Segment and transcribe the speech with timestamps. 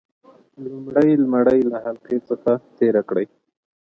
[0.63, 3.25] لومړی ګلوله له حلقې څخه تیره کړئ.